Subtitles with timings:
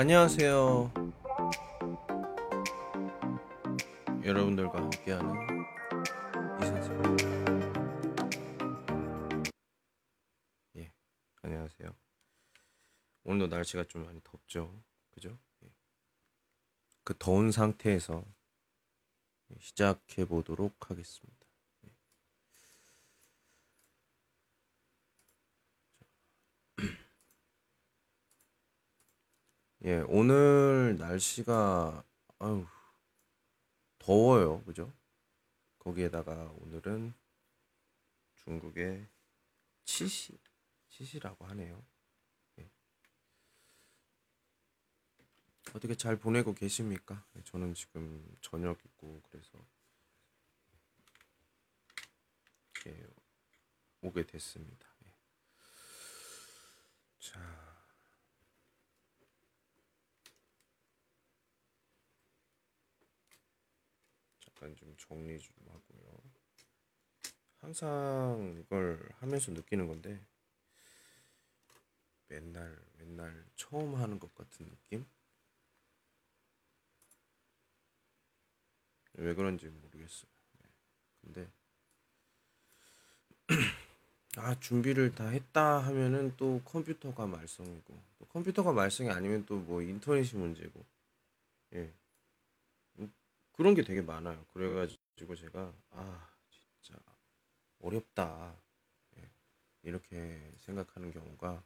[0.00, 0.92] 안녕하세요.
[4.24, 5.34] 여러분들과 함께하는
[6.60, 7.16] 이 선생.
[10.76, 10.92] 예,
[11.42, 11.90] 안녕하세요.
[13.24, 14.80] 오늘도 날씨가 좀 많이 덥죠,
[15.10, 15.36] 그죠?
[15.64, 15.68] 예.
[17.02, 18.24] 그 더운 상태에서
[19.58, 21.37] 시작해 보도록 하겠습니다.
[29.88, 32.04] 예, 오늘 날씨가
[32.40, 32.66] 아유
[33.98, 34.92] 더워요, 그죠?
[35.78, 37.14] 거기에다가 오늘은
[38.34, 39.08] 중국의
[39.86, 40.38] 치시,
[40.90, 41.82] 치시라고 하네요.
[42.58, 42.68] 예.
[45.72, 47.24] 어떻게 잘 보내고 계십니까?
[47.36, 49.64] 예, 저는 지금 저녁이고 그래서
[52.74, 53.06] 이렇게
[54.02, 54.86] 오게 됐습니다.
[55.06, 55.14] 예.
[57.20, 57.68] 자.
[64.68, 66.22] 잠깐 좀 정리 좀 하고요.
[67.58, 70.20] 항상 이걸 하면서 느끼는 건데
[72.28, 75.04] 맨날 맨날 처음 하는 것 같은 느낌?
[79.14, 80.30] 왜 그런지 모르겠어요.
[80.60, 80.68] 네.
[81.22, 81.50] 근데
[84.36, 90.38] 아 준비를 다 했다 하면은 또 컴퓨터가 말썽이고 또 컴퓨터가 말썽이 아니면 또 뭐 인터넷이
[90.38, 90.84] 문제고
[91.74, 91.92] 예
[93.58, 94.46] 그런 게 되게 많아요.
[94.54, 96.98] 그래가지고 제가 아 진짜
[97.80, 98.56] 어렵다
[99.18, 99.30] 예,
[99.82, 101.64] 이렇게 생각하는 경우가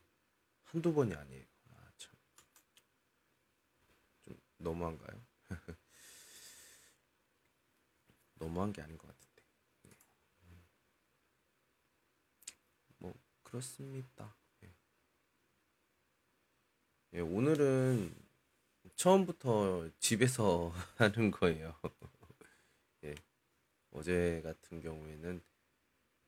[0.65, 1.47] 한두 번이 아니에요.
[1.71, 2.17] 아 참
[4.25, 5.21] 좀 너무한가요?
[8.35, 9.43] 너무한 게 아닌 것 같은데.
[9.87, 9.91] 예.
[12.99, 14.35] 뭐 그렇습니다.
[14.65, 14.73] 예.
[17.15, 18.15] 예, 오늘은
[18.97, 21.79] 처음부터 집에서 하는 거예요.
[23.05, 23.15] 예.
[23.91, 25.43] 어제 같은 경우에는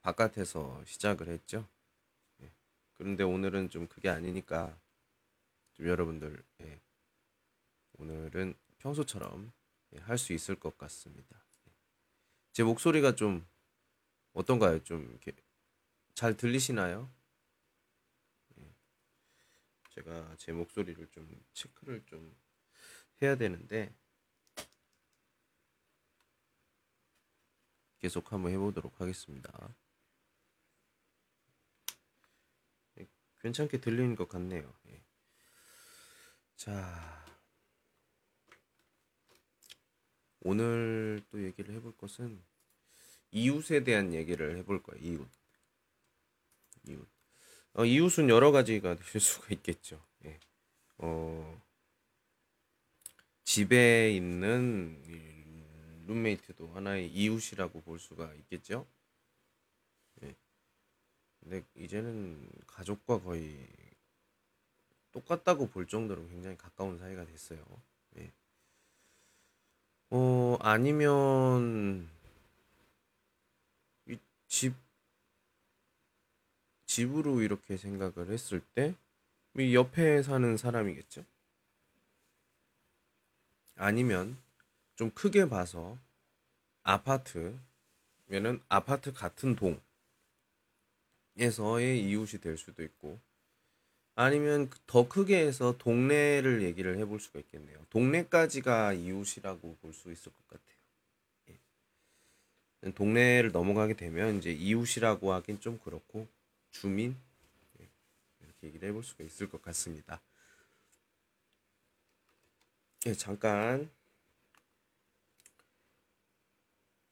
[0.02, 1.68] 바깥에서 시작을 했죠.
[2.42, 2.52] 예.
[2.94, 4.78] 그런데 오늘은 좀 그게 아니니까
[5.74, 6.80] 좀 여러분들 예.
[7.98, 9.52] 오늘은 평소처럼
[9.94, 11.36] 예, 할수 있을 것 같습니다.
[11.68, 11.72] 예.
[12.52, 13.46] 제 목소리가 좀
[14.32, 14.82] 어떤가요?
[14.82, 15.32] 좀 이렇게
[16.14, 17.10] 잘 들리시나요?
[18.58, 18.74] 예.
[19.90, 22.34] 제가 제 목소리를 좀 체크를 좀
[23.22, 23.94] 해야 되는데
[27.98, 29.74] 계속 한번 해보도록 하겠습니다.
[32.98, 33.06] 예,
[33.40, 34.74] 괜찮게 들리는 것 같네요.
[34.88, 35.02] 예.
[36.56, 37.24] 자,
[40.40, 42.44] 오늘 또 얘기를 해볼 것은
[43.30, 45.02] 이웃에 대한 얘기를 해볼 거예요.
[45.02, 45.28] 이웃.
[46.86, 47.08] 이웃.
[47.72, 50.04] 어, 이웃은 여러 가지가 될 수가 있겠죠.
[50.26, 50.38] 예.
[50.98, 51.63] 어,
[53.44, 55.00] 집에 있는
[56.06, 58.86] 룸메이트도 하나의 이웃이라고 볼 수가 있겠죠.
[60.16, 60.34] 네.
[61.40, 63.66] 근데 이제는 가족과 거의
[65.12, 67.64] 똑같다고 볼 정도로 굉장히 가까운 사이가 됐어요.
[68.10, 68.32] 네.
[70.10, 72.08] 어, 아니면
[74.48, 74.74] 집
[76.86, 78.94] 집으로 이렇게 생각을 했을 때
[79.58, 81.24] 옆에 사는 사람이겠죠.
[83.76, 84.38] 아니면
[84.96, 85.98] 좀 크게 봐서
[86.82, 87.60] 아파트면은
[88.68, 89.56] 아파트 같은
[91.36, 93.20] 동에서의 이웃이 될 수도 있고
[94.16, 97.78] 아니면 더 크게 해서 동네를 얘기를 해볼 수가 있겠네요.
[97.90, 100.76] 동네까지가 이웃이라고 볼 수 있을 것 같아요.
[102.86, 102.90] 예.
[102.92, 106.28] 동네를 넘어가게 되면 이제 이웃이라고 하긴 좀 그렇고
[106.70, 107.16] 주민
[107.80, 107.88] 예.
[108.42, 110.20] 이렇게 얘기를 해볼 수가 있을 것 같습니다.
[113.06, 113.90] 예, 잠깐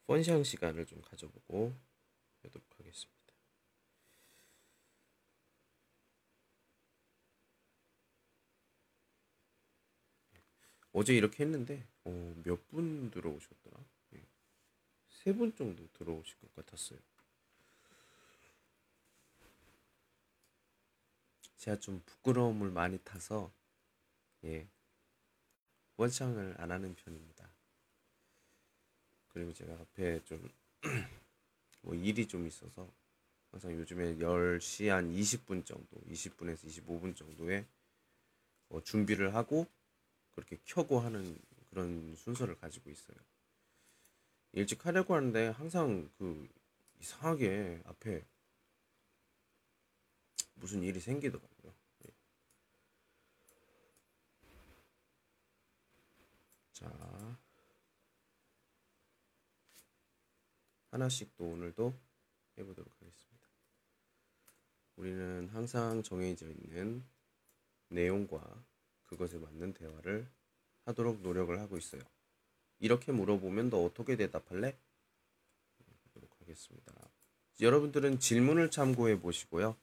[0.06, 1.74] 펀시한 시간을 좀 가져보고
[2.42, 3.34] 하도록 하겠습니다.
[10.92, 13.78] 어제 이렇게 했는데 어, 몇 분 들어오셨더라?
[14.14, 14.22] 예.
[15.10, 16.98] 세분 정도 들어오실 것 같았어요.
[21.56, 23.50] 제가 좀 부끄러움을 많이 타서
[24.44, 24.68] 예,
[25.96, 27.48] 원창을 안 하는 편입니다.
[29.28, 30.48] 그리고 제가 앞에 좀
[31.82, 32.88] 뭐 일이 좀 있어서
[33.50, 37.66] 항상 요즘에 10시 한 20분 정도, 20분에서 25분 정도에
[38.70, 39.66] 어 준비를 하고
[40.34, 41.38] 그렇게 켜고 하는
[41.70, 43.16] 그런 순서를 가지고 있어요.
[44.52, 46.48] 일찍 하려고 하는데 항상 그
[47.00, 48.24] 이상하게 앞에
[50.54, 51.51] 무슨 일이 생기더라고요.
[56.82, 57.38] 자,
[60.90, 61.94] 하나씩 또 오늘도
[62.58, 63.48] 해보도록 하겠습니다.
[64.96, 67.04] 우리는 항상 정해져 있는
[67.88, 68.64] 내용과
[69.04, 70.28] 그것에 맞는 대화를
[70.86, 72.02] 하도록 노력을 하고 있어요.
[72.80, 74.76] 이렇게 물어보면 너 어떻게 대답할래?
[76.04, 76.92] 보도록 하겠습니다.
[77.60, 79.76] 여러분들은 질문을 참고해 보시고요.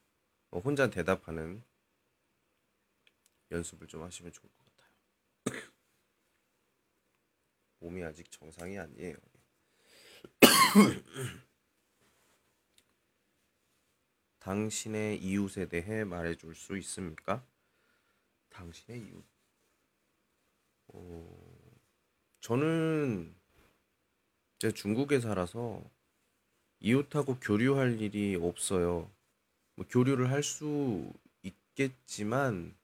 [0.51, 1.63] 어, 혼자 대답하는
[3.51, 4.58] 연습을 좀 하시면 좋을 것 같아요.
[7.79, 9.15] 몸이 아직 정상이 아니에요.
[14.39, 17.45] 당신의 이웃에 대해 말해줄 수 있습니까?
[18.49, 19.23] 당신의 이웃.
[20.87, 21.69] 어,
[22.41, 23.35] 저는
[24.59, 25.83] 제가 중국에 살아서
[26.79, 29.11] 이웃하고 교류할 일이 없어요.
[29.75, 31.11] 뭐 교류를 할 수
[31.43, 32.75] 있겠지만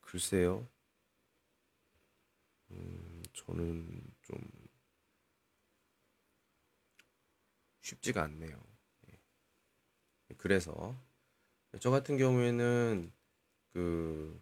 [0.00, 0.66] 글쎄요.
[3.42, 4.38] 음, 저는 좀
[7.80, 8.62] 쉽지가 않네요.
[9.08, 9.18] 예.
[10.36, 10.96] 그래서
[11.80, 13.12] 저 같은 경우에는
[13.72, 14.40] 그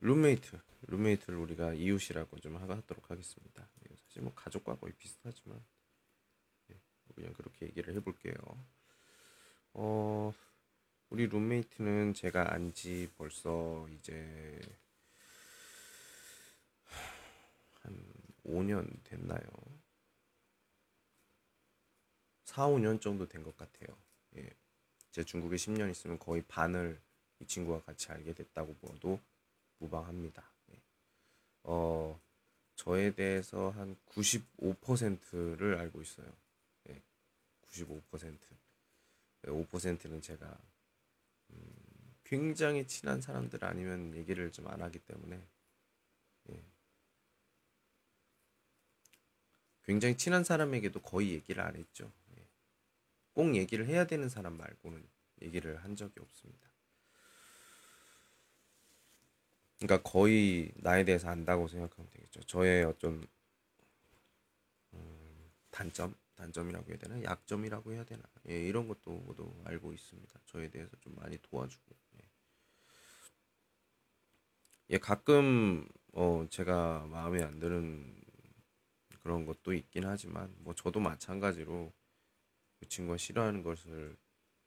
[0.00, 0.58] 룸메이트,
[0.88, 3.68] 룸메이트를 우리가 이웃이라고 좀 하도록 하겠습니다.
[3.90, 5.62] 예, 사실 뭐 가족과 거의 비슷하지만
[6.70, 6.80] 예,
[7.14, 8.34] 그냥 그렇게 얘기를 해볼게요.
[9.74, 10.32] 어,
[11.10, 14.60] 우리 룸메이트는 제가 안지 벌써 이제
[17.82, 18.13] 한
[18.44, 19.40] 5년 됐나요?
[22.44, 23.96] 4, 5년 정도 된 것 같아요.
[24.36, 24.50] 예.
[25.10, 27.00] 제 중국에 10년 있으면 거의 반을
[27.40, 29.20] 이 친구와 같이 알게 됐다고 보아도
[29.78, 30.50] 무방합니다.
[30.72, 30.82] 예.
[31.64, 32.20] 어,
[32.76, 36.30] 저에 대해서 한 95%를 알고 있어요.
[36.90, 37.02] 예.
[37.68, 38.38] 95%.
[39.42, 40.58] 5%는 제가
[41.50, 45.46] 음, 굉장히 친한 사람들 아니면 얘기를 좀 안 하기 때문에
[46.50, 46.64] 예.
[49.84, 52.10] 굉장히 친한 사람에게도 거의 얘기를 안 했죠.
[52.38, 52.46] 예.
[53.32, 55.06] 꼭 얘기를 해야 되는 사람 말고는
[55.42, 56.68] 얘기를 한 적이 없습니다.
[59.78, 62.40] 그러니까 거의 나에 대해서 안다고 생각하면 되겠죠.
[62.44, 63.26] 저의 어떤
[64.94, 70.40] 음, 단점, 단점이라고 해야 되나, 약점이라고 해야 되나, 예, 이런 것도 모두 알고 있습니다.
[70.46, 71.94] 저에 대해서 좀 많이 도와주고.
[72.20, 72.24] 예,
[74.90, 78.23] 예 가끔 어, 제가 마음에 안 드는
[79.24, 81.90] 그런 것도 있긴 하지만 뭐 저도 마찬가지로
[82.78, 84.16] 그 친구가 싫어하는 것을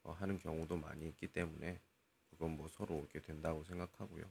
[0.01, 1.79] 어, 하는 경우도 많이 있기 때문에
[2.31, 4.25] 그건 뭐 서로 이렇게 된다고 생각하고요.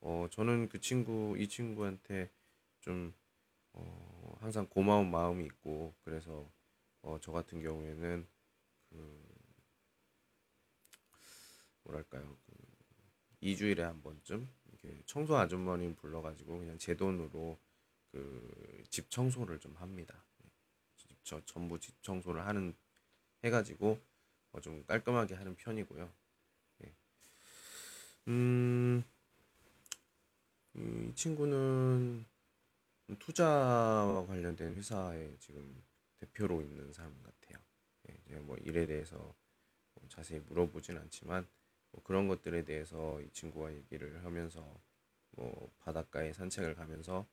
[0.00, 2.30] 어, 저는 그 친구, 이 친구한테
[2.78, 3.12] 좀
[3.72, 6.48] 어, 항상 고마운 마음이 있고 그래서
[7.00, 8.24] 어, 저 같은 경우에는
[8.90, 9.22] 그
[11.82, 12.52] 뭐랄까요 그
[13.42, 14.48] 2주일에 한 번쯤
[15.06, 17.58] 청소 아주머니 불러가지고 그냥 제 돈으로
[18.12, 20.22] 그 집 청소를 좀 합니다.
[21.24, 22.76] 집 전부 집 청소를 하는
[23.42, 23.98] 해가지고
[24.52, 26.12] 어, 좀 깔끔하게 하는 편이고요.
[26.84, 26.92] 예.
[28.28, 29.02] 음,
[30.74, 32.26] 이 친구는
[33.18, 35.82] 투자와 관련된 회사에 지금
[36.20, 37.58] 대표로 있는 사람 같아요.
[38.28, 39.16] 예, 뭐 일에 대해서
[39.94, 41.48] 뭐 자세히 물어보진 않지만
[41.92, 44.78] 뭐 그런 것들에 대해서 이 친구와 얘기를 하면서
[45.30, 47.26] 뭐 바닷가에 산책을 가면서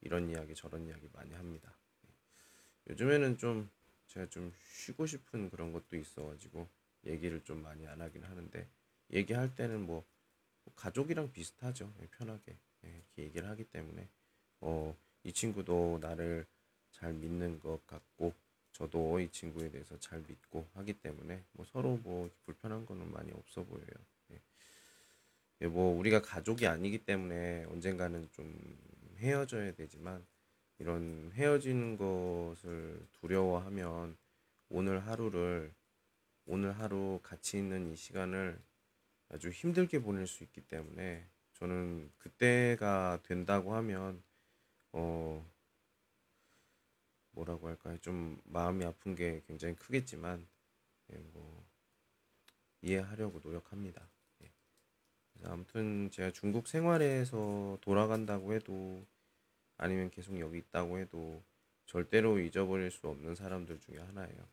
[0.00, 1.74] 이런 이야기 저런 이야기 많이 합니다.
[2.06, 2.92] 예.
[2.92, 3.70] 요즘에는 좀
[4.08, 6.68] 제가 좀 쉬고 싶은 그런 것도 있어가지고
[7.06, 8.68] 얘기를 좀 많이 안 하긴 하는데
[9.12, 10.04] 얘기할 때는 뭐
[10.74, 11.92] 가족이랑 비슷하죠.
[12.00, 14.08] 예, 편하게 이렇게 얘기를 하기 때문에
[14.60, 16.46] 어, 이 친구도 나를
[16.90, 18.32] 잘 믿는 것 같고
[18.72, 23.64] 저도 이 친구에 대해서 잘 믿고 하기 때문에 뭐 서로 뭐 불편한 거는 많이 없어
[23.64, 23.86] 보여요.
[24.32, 24.40] 예.
[25.62, 28.54] 예, 뭐 우리가 가족이 아니기 때문에 언젠가는 좀
[29.16, 30.26] 헤어져야 되지만
[30.78, 34.16] 이런 헤어지는 것을 두려워하면
[34.68, 35.74] 오늘 하루를
[36.44, 38.60] 오늘 하루 같이 있는 이 시간을
[39.28, 44.22] 아주 힘들게 보낼 수 있기 때문에 저는 그때가 된다고 하면
[44.92, 45.44] 어
[47.32, 47.98] 뭐라고 할까요?
[47.98, 50.46] 좀 마음이 아픈 게 굉장히 크겠지만
[51.12, 51.66] 예, 뭐
[52.82, 54.08] 이해하려고 노력합니다.
[55.48, 59.04] 아무튼 제가 중국 생활에서 돌아간다고 해도
[59.78, 61.42] 아니면 계속 여기 있다고 해도
[61.86, 64.48] 절대로 잊어버릴 수 없는 사람들 중에 하나예요.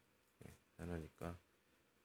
[0.48, 1.38] 예, 하나니까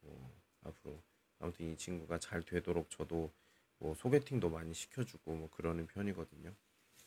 [0.01, 0.33] 뭐
[0.65, 1.03] 앞으로
[1.39, 3.33] 아무튼 이 친구가 잘 되도록 저도
[3.79, 6.55] 뭐 소개팅도 많이 시켜주고 뭐 그러는 편이거든요.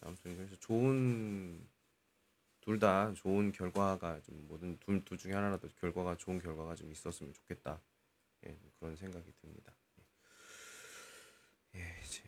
[0.01, 1.67] 아무튼 그래서 좋은
[2.61, 7.33] 둘 다 좋은 결과가 좀 모든 둘, 둘 중에 하나라도 결과가 좋은 결과가 좀 있었으면
[7.33, 7.81] 좋겠다.
[8.45, 9.73] 예, 그런 생각이 듭니다.
[11.75, 12.21] 예, 이제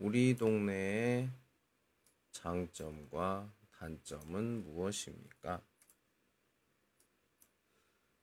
[0.00, 1.30] 우리 동네의
[2.32, 5.62] 장점과 단점은 무엇입니까?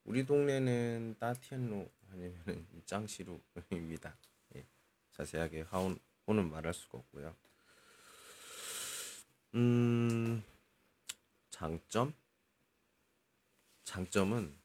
[0.04, 4.18] 우리 동네는 따티엔로 아니면 짱시루입니다.
[4.56, 4.66] 예,
[5.12, 7.36] 자세하게 하오는 말할 수가 없고요.
[9.56, 10.44] 음,
[11.50, 12.14] 장점?
[13.84, 14.56] 장점은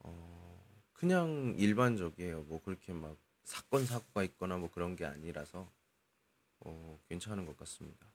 [0.00, 2.42] 어, 그냥 일반적이에요.
[2.42, 5.70] 뭐 그렇게 막 사건 사고가 있거나 뭐 그런 게 아니라서
[6.60, 8.06] 어, 괜찮은 것 같습니다.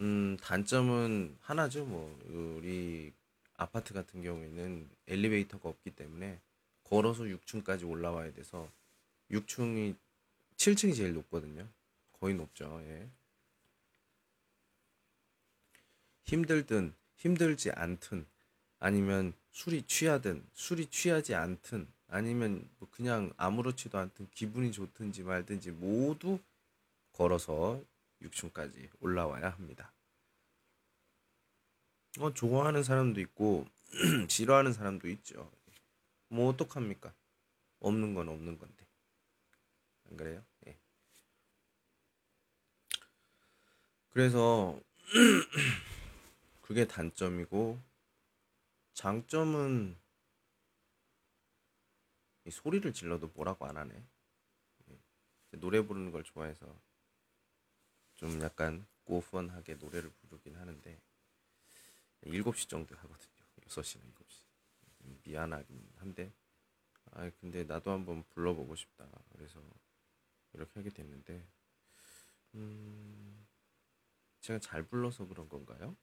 [0.00, 1.84] 음, 단점은 하나죠.
[1.84, 2.18] 뭐
[2.58, 3.12] 우리
[3.56, 6.40] 아파트 같은 경우에는 엘리베이터가 없기 때문에
[6.84, 8.68] 걸어서 6층까지 올라와야 돼서
[9.30, 9.96] 6층이
[10.56, 11.68] 7층이 제일 높거든요.
[12.20, 12.80] 거의 높죠.
[12.84, 13.08] 예.
[16.24, 18.26] 힘들든 힘들지 않든
[18.78, 26.38] 아니면 술이 취하든 술이 취하지 않든 아니면 뭐 그냥 아무렇지도 않든 기분이 좋든지 말든지 모두
[27.12, 27.82] 걸어서
[28.22, 29.93] 6층까지 올라와야 합니다.
[32.20, 33.66] 어, 좋아하는 사람도 있고
[34.28, 35.50] 싫어하는 사람도 있죠.
[36.28, 37.12] 뭐 어떡합니까?
[37.80, 38.86] 없는 건 없는 건데.
[40.08, 40.44] 안 그래요?
[40.66, 40.78] 예.
[44.10, 44.78] 그래서
[46.62, 47.80] 그게 단점이고
[48.94, 49.96] 장점은
[52.46, 53.92] 이 소리를 질러도 뭐라고 안 하네.
[54.90, 54.98] 예.
[55.58, 56.66] 노래 부르는 걸 좋아해서
[58.14, 61.00] 좀 약간 고펀하게 노래를 부르긴 하는데
[62.24, 63.32] 7시 정도 하거든요.
[63.68, 64.42] 6시나 7시.
[65.24, 66.32] 미안하긴 한데
[67.12, 69.06] 아 근데 나도 한번 불러보고 싶다.
[69.32, 69.60] 그래서
[70.54, 71.46] 이렇게 하게 됐는데
[72.54, 73.46] 음
[74.40, 75.96] 제가 잘 불러서 그런 건가요?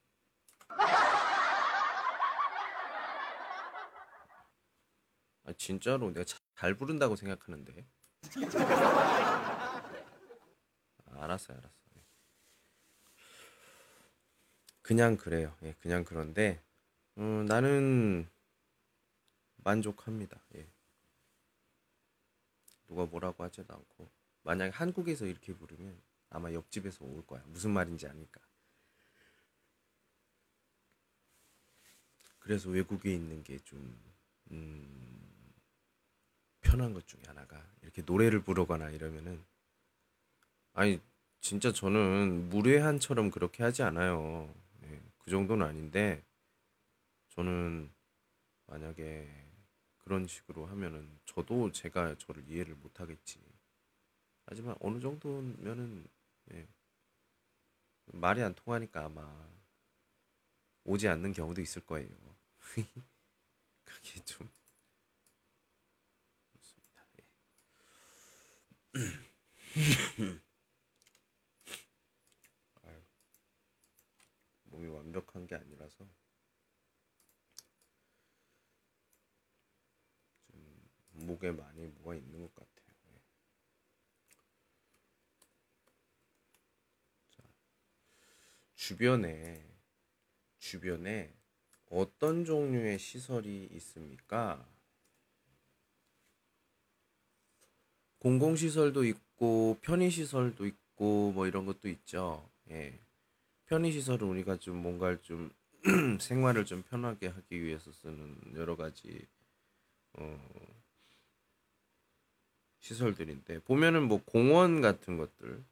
[5.44, 6.24] 아 진짜로 내가
[6.54, 7.84] 잘 부른다고 생각하는데
[11.06, 11.81] 아, 알았어요 알았어
[14.92, 15.56] 그냥 그래요.
[15.62, 16.60] 예, 그냥 그런데
[17.16, 18.28] 음, 나는
[19.56, 20.38] 만족합니다.
[20.56, 20.66] 예.
[22.86, 24.06] 누가 뭐라고 하지도 않고.
[24.42, 27.42] 만약에 한국에서 이렇게 부르면 아마 옆집에서 올 거야.
[27.46, 28.42] 무슨 말인지 아니까.
[32.40, 33.98] 그래서 외국에 있는 게좀
[34.50, 35.54] 음,
[36.60, 39.42] 편한 것 중에 하나가 이렇게 노래를 부르거나 이러면은
[40.74, 41.00] 아니
[41.40, 44.52] 진짜 저는 무례한처럼 그렇게 하지 않아요.
[45.22, 46.22] 네, 그 정도는 아닌데
[47.30, 47.90] 저는
[48.66, 49.28] 만약에
[49.98, 53.40] 그런 식으로 하면은 저도 제가 저를 이해를 못 하겠지.
[54.46, 56.06] 하지만 어느 정도면은
[56.46, 56.68] 네,
[58.12, 59.26] 말이 안 통하니까 아마
[60.84, 62.08] 오지 않는 경우도 있을 거예요.
[63.84, 64.48] 그게 좀
[66.52, 67.04] 그렇습니다.
[67.18, 67.24] 예.
[72.84, 73.00] 아유,
[74.82, 76.04] 몸이 완벽한 게 아니라서
[80.50, 82.96] 좀 목에 많이 뭐가 있는 것 같아요.
[83.12, 83.20] 예.
[87.30, 87.42] 자,
[88.74, 89.64] 주변에
[90.58, 91.32] 주변에
[91.90, 94.66] 어떤 종류의 시설이 있습니까?
[98.18, 102.48] 공공시설도 있고 편의시설도 있고 뭐 이런 것도 있죠.
[102.70, 102.98] 예.
[103.72, 105.50] 편의시설은 우리가 좀 뭔가를 좀
[106.20, 109.26] 생활을 좀 편하게 하기 위해서 쓰는 여러 가지
[110.12, 110.38] 어,
[112.80, 115.64] 시설들인데 보면은 뭐 공원 같은 것들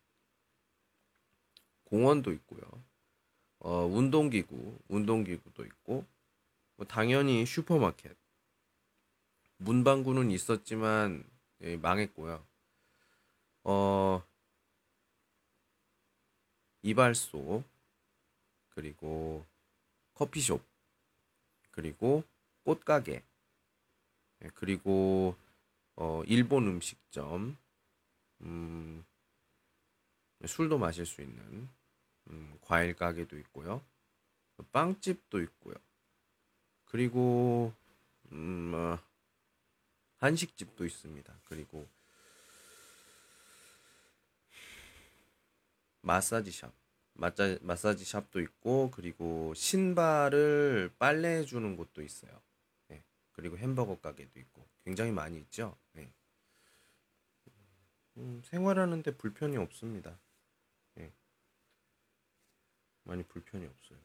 [1.85, 2.63] 공원도 있고요.
[3.59, 6.07] 어, 운동기구, 운동기구도 있고,
[6.77, 8.17] 뭐 당연히 슈퍼마켓.
[9.59, 11.23] 문방구는 있었지만
[11.61, 12.47] 예, 망했고요.
[13.65, 14.23] 어,
[16.83, 17.63] 이발소,
[18.71, 19.47] 그리고
[20.15, 20.65] 커피숍,
[21.71, 22.25] 그리고
[22.65, 23.23] 꽃가게,
[24.43, 25.37] 예, 그리고
[25.97, 27.57] 어, 일본 음식점,
[28.43, 29.05] 음,
[30.47, 31.69] 술도 마실 수 있는
[32.29, 33.85] 음, 과일 가게도 있고요.
[34.73, 35.75] 빵집도 있고요.
[36.87, 37.73] 그리고
[38.33, 38.99] 음, 어,
[40.19, 41.41] 한식집도 있습니다.
[41.45, 41.89] 그리고
[46.03, 46.73] 마사지샵,
[47.21, 52.31] 마사, 마사지 샵도 있고 그리고 신발을 빨래해 주는 곳도 있어요.
[52.89, 53.05] 네.
[53.33, 55.77] 그리고 햄버거 가게도 있고 굉장히 많이 있죠.
[55.93, 56.13] 네.
[58.17, 60.19] 음, 생활하는데 불편이 없습니다.
[63.11, 63.99] 많이 불편이 없어요.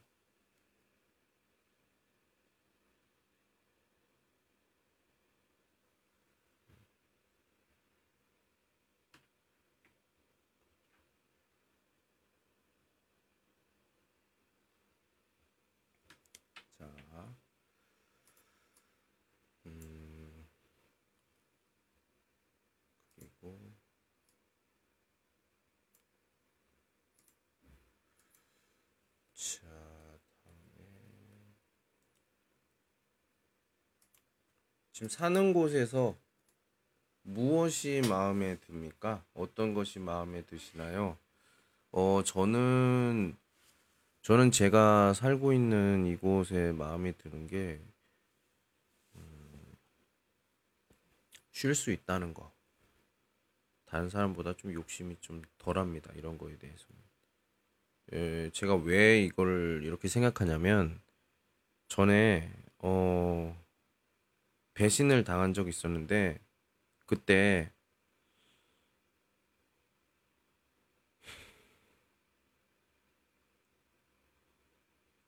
[34.96, 36.16] 지금 사는 곳에서
[37.20, 39.22] 무엇이 마음에 듭니까?
[39.34, 41.18] 어떤 것이 마음에 드시나요?
[41.90, 43.36] 어, 저는,
[44.22, 47.78] 저는 제가 살고 있는 이곳에 마음에 드는 게,
[51.52, 52.50] 쉴수 있다는 거.
[53.84, 56.10] 다른 사람보다 좀 욕심이 좀 덜합니다.
[56.14, 57.02] 이런 거에 대해서는.
[58.14, 60.98] 예, 제가 왜 이걸 이렇게 생각하냐면,
[61.88, 63.65] 전에, 어,
[64.76, 66.38] 배신을 당한 적이 있었는데,
[67.06, 67.72] 그때,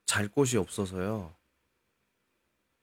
[0.07, 1.37] 잘 곳이 없어서요.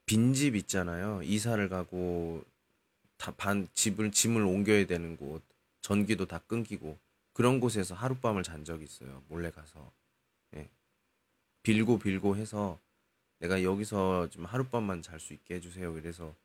[0.05, 1.21] 빈집 있잖아요.
[1.23, 2.43] 이사를 가고
[3.17, 5.43] 다 반 집을 짐을 옮겨야 되는 곳,
[5.81, 6.99] 전기도 다 끊기고
[7.33, 9.23] 그런 곳에서 하룻밤을 잔 적이 있어요.
[9.29, 9.93] 몰래 가서.
[10.55, 10.69] 예.
[11.63, 12.79] 빌고 빌고 해서
[13.39, 15.97] 내가 여기서 좀 하룻밤만 잘 수 있게 해주세요.
[15.97, 16.35] 이래서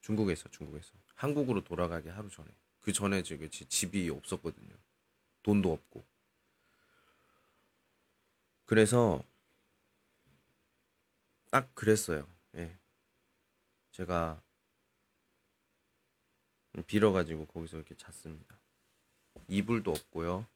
[0.00, 2.48] 중국에서 중국에서 한국으로 돌아가기 하루 전에
[2.80, 4.74] 그 전에 저기 지- 집이 없었거든요.
[5.42, 6.04] 돈도 없고.
[8.64, 9.22] 그래서
[11.50, 12.26] 딱 그랬어요.
[12.54, 12.78] 예.
[13.90, 14.40] 제가
[16.86, 18.58] 빌어가지고 거기서 이렇게 잤습니다.
[19.48, 20.46] 이불도 없고요.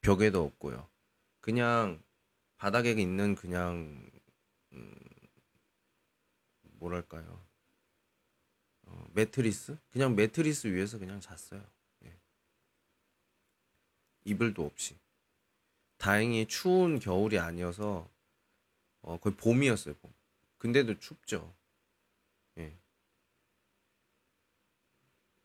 [0.00, 0.88] 벽에도 없고요.
[1.40, 2.02] 그냥
[2.56, 4.10] 바닥에 있는 그냥
[4.72, 4.94] 음,
[6.62, 7.47] 뭐랄까요?
[8.88, 9.76] 어, 매트리스?
[9.90, 11.64] 그냥 매트리스 위에서 그냥 잤어요.
[12.04, 12.16] 예.
[14.24, 14.98] 이불도 없이.
[15.98, 18.08] 다행히 추운 겨울이 아니어서
[19.02, 19.94] 어, 거의 봄이었어요.
[19.96, 20.12] 봄.
[20.58, 21.54] 근데도 춥죠.
[22.58, 22.76] 예.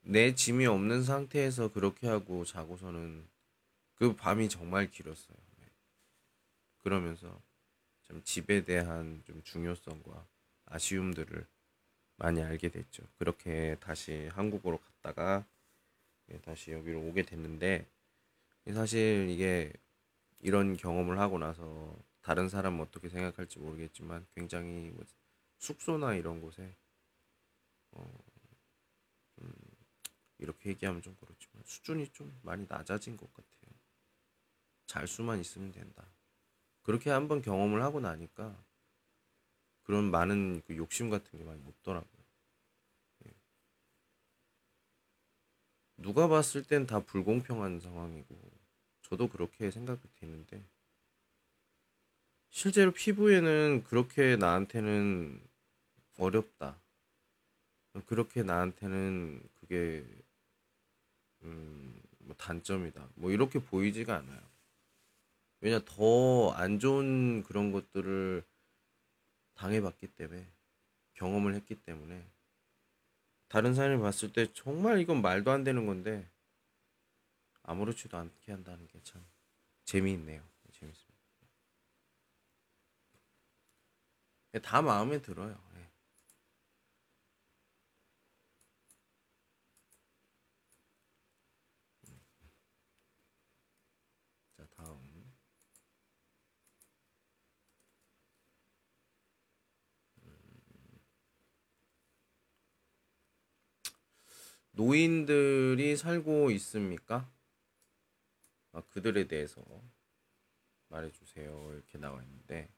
[0.01, 3.27] 내 짐이 없는 상태에서 그렇게 하고 자고서는
[3.95, 5.37] 그 밤이 정말 길었어요.
[5.59, 5.67] 네.
[6.79, 7.41] 그러면서
[8.03, 10.27] 좀 집에 대한 좀 중요성과
[10.65, 11.47] 아쉬움들을
[12.23, 13.03] 많이 알게 됐죠.
[13.19, 15.45] 그렇게 다시 한국으로 갔다가
[16.31, 17.85] 예, 다시 여기로 오게 됐는데
[18.73, 19.73] 사실 이게
[20.39, 25.03] 이런 경험을 하고 나서 다른 사람은 어떻게 생각할지 모르겠지만 굉장히 뭐
[25.57, 26.73] 숙소나 이런 곳에
[27.91, 28.17] 어,
[30.37, 33.77] 이렇게 얘기하면 좀 그렇지만 수준이 좀 많이 낮아진 것 같아요.
[34.85, 36.05] 잘 수만 있으면 된다.
[36.83, 38.57] 그렇게 한번 경험을 하고 나니까
[39.83, 42.23] 그런 많은 그 욕심 같은 게 많이 없더라고요.
[43.27, 43.31] 예.
[45.97, 48.35] 누가 봤을 땐 다 불공평한 상황이고
[49.03, 50.63] 저도 그렇게 생각이 되는데
[52.49, 55.41] 실제로 피부에는 그렇게 나한테는
[56.17, 56.79] 어렵다.
[58.07, 60.05] 그렇게 나한테는 그게
[61.43, 63.09] 음, 뭐 단점이다.
[63.15, 64.41] 뭐 이렇게 보이지가 않아요.
[65.61, 68.43] 왜냐 더 안 좋은 그런 것들을
[69.55, 70.47] 당해봤기 때문에
[71.15, 72.25] 경험을 했기 때문에
[73.47, 76.29] 다른 사람이 봤을 때 정말 이건 말도 안 되는 건데
[77.63, 79.25] 아무렇지도 않게 한다는 게 참
[79.85, 80.43] 재미있네요.
[80.71, 81.13] 재밌습니다.
[84.61, 85.59] 다 마음에 들어요.
[85.75, 85.89] 예.
[94.57, 94.99] 자, 다음.
[104.73, 107.29] 노인들이 살고 있습니까?
[108.71, 109.61] 아, 그들에 대해서
[110.89, 111.73] 말해주세요.
[111.73, 112.69] 이렇게 나와 있는데,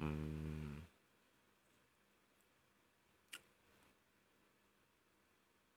[0.00, 0.86] 음,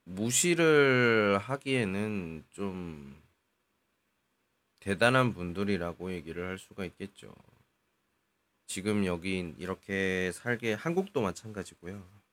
[0.05, 3.21] 무시를 하기에는 좀
[4.79, 7.35] 대단한 분들이라고 얘기를 할 수가 있겠죠.
[8.67, 12.26] 지금 여기 이렇게 살게, 한국도 마찬가지고요.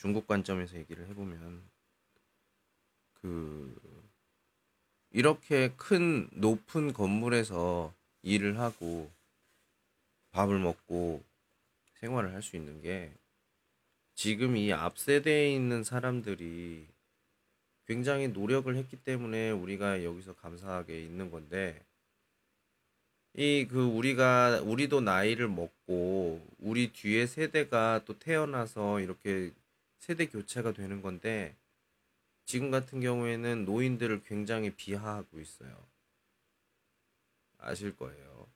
[0.00, 1.62] 중국 관점에서 얘기를 해보면,
[3.20, 3.76] 그,
[5.10, 9.10] 이렇게 큰, 높은 건물에서 일을 하고,
[10.30, 11.22] 밥을 먹고,
[12.00, 13.12] 생활을 할 수 있는 게,
[14.14, 16.86] 지금 이 앞 세대에 있는 사람들이
[17.86, 21.84] 굉장히 노력을 했기 때문에 우리가 여기서 감사하게 있는 건데,
[23.34, 29.52] 이 그 우리가, 우리도 나이를 먹고, 우리 뒤에 세대가 또 태어나서 이렇게
[30.00, 31.54] 세대 교체가 되는 건데,
[32.44, 35.86] 지금 같은 경우에는 노인들을 굉장히 비하하고 있어요.
[37.58, 38.48] 아실 거예요.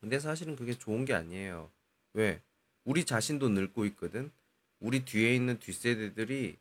[0.00, 1.70] 근데 사실은 그게 좋은 게 아니에요.
[2.12, 2.42] 왜?
[2.84, 4.30] 우리 자신도 늙고 있거든.
[4.78, 6.58] 우리 뒤에 있는 뒷세대들이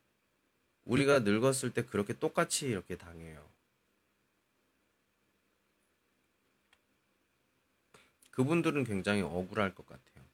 [0.85, 3.45] 우리가 늙었을 때 그렇게 똑같이 이렇게 당해요.
[8.31, 10.25] 그분들은 굉장히 억울할 것 같아요.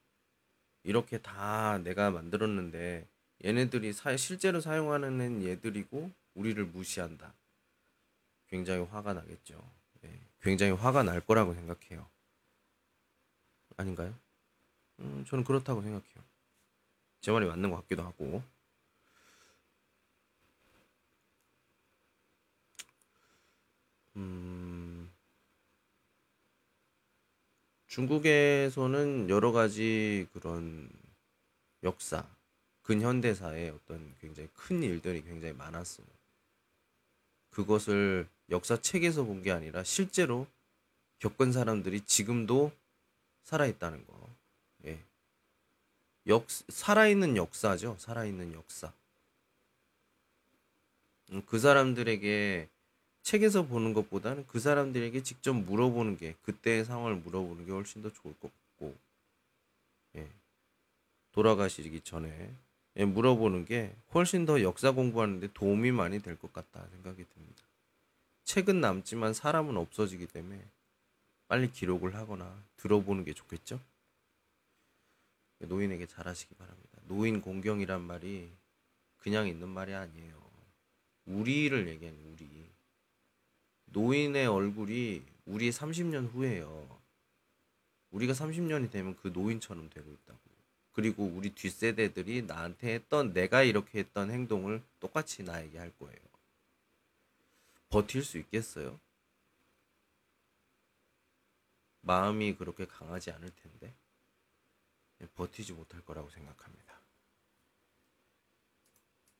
[0.83, 3.07] 이렇게 다 내가 만들었는데
[3.43, 7.33] 얘네들이 사, 실제로 사용하는 얘들이고 우리를 무시한다.
[8.47, 9.61] 굉장히 화가 나겠죠.
[10.03, 12.07] 예, 굉장히 화가 날 거라고 생각해요.
[13.77, 14.13] 아닌가요?
[14.99, 16.23] 음, 저는 그렇다고 생각해요.
[17.21, 18.43] 제 말이 맞는 것 같기도 하고.
[24.17, 25.09] 음,
[27.87, 30.89] 중국에서는 여러 가지 그런
[31.83, 32.27] 역사,
[32.91, 36.05] 근현대사의 어떤 굉장히 큰 일들이 굉장히 많았어요.
[37.51, 40.45] 그것을 역사책에서 본 게 아니라 실제로
[41.19, 42.73] 겪은 사람들이 지금도
[43.43, 44.29] 살아있다는 거.
[44.87, 44.99] 예.
[46.27, 47.95] 역, 살아있는 역사죠.
[47.97, 48.91] 살아있는 역사.
[51.31, 52.67] 음, 그 사람들에게
[53.23, 58.33] 책에서 보는 것보다는 그 사람들에게 직접 물어보는 게 그때의 상황을 물어보는 게 훨씬 더 좋을
[58.39, 58.97] 것 같고
[60.17, 60.27] 예.
[61.31, 62.53] 돌아가시기 전에
[62.97, 67.63] 예, 물어보는 게 훨씬 더 역사 공부하는데 도움이 많이 될 것 같다 생각이 듭니다.
[68.43, 70.65] 책은 남지만 사람은 없어지기 때문에
[71.47, 73.79] 빨리 기록을 하거나 들어보는 게 좋겠죠?
[75.59, 76.99] 노인에게 잘하시기 바랍니다.
[77.07, 78.51] 노인 공경이란 말이
[79.19, 80.41] 그냥 있는 말이 아니에요.
[81.25, 82.69] 우리를 얘기하는 우리.
[83.85, 86.99] 노인의 얼굴이 우리 30년 후에요.
[88.11, 90.39] 우리가 30년이 되면 그 노인처럼 되고 있다고.
[90.93, 96.19] 그리고 우리 뒷세대들이 나한테 했던 내가 이렇게 했던 행동을 똑같이 나에게 할 거예요.
[97.89, 98.99] 버틸 수 있겠어요?
[102.01, 103.93] 마음이 그렇게 강하지 않을 텐데
[105.35, 106.99] 버티지 못할 거라고 생각합니다.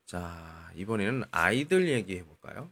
[0.05, 2.71] 자, 이번에는 아이들 얘기해 볼까요?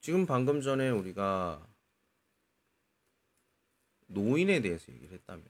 [0.00, 1.66] 지금 방금 전에 우리가
[4.16, 5.44] 노인에 대해서 얘기를 했다면